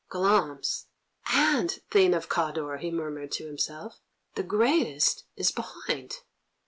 "Glamis, 0.09 0.87
and 1.31 1.79
Thane 1.91 2.15
of 2.15 2.27
Cawdor!" 2.27 2.77
he 2.77 2.89
murmured 2.89 3.31
to 3.33 3.45
himself. 3.45 4.01
"The 4.33 4.41
greatest 4.41 5.25
is 5.35 5.51
behind." 5.51 6.21